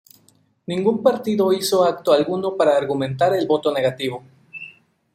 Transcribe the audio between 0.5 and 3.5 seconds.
Ningún partido hizo acto alguno para argumentar el